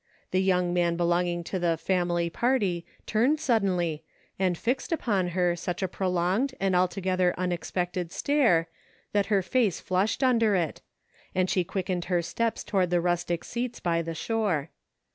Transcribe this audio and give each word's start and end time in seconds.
The 0.31 0.41
young 0.41 0.73
man 0.73 0.97
belonging 0.97 1.43
to 1.43 1.59
the 1.59 1.77
"family 1.77 2.27
party" 2.27 2.87
turned 3.05 3.39
suddenly, 3.39 4.01
and 4.39 4.57
fixed 4.57 4.91
upon 4.91 5.25
334 5.25 5.29
"THAT 5.29 5.29
BEATS 5.29 5.35
ME! 5.35 5.41
her 5.41 5.55
such 5.55 5.83
a 5.83 5.95
prolonged 5.95 6.55
and 6.59 6.75
altogether 6.75 7.35
unexpected 7.37 8.11
stare, 8.11 8.67
that 9.11 9.27
her 9.27 9.43
face 9.43 9.79
flushed 9.79 10.23
under 10.23 10.55
it, 10.55 10.81
and 11.35 11.51
she 11.51 11.63
quick 11.63 11.85
ened 11.85 12.05
her 12.05 12.23
steps 12.23 12.63
toward 12.63 12.89
the 12.89 12.99
rustic 12.99 13.43
seats 13.43 13.79
by 13.79 14.01
the 14.01 14.15
shore. 14.15 14.71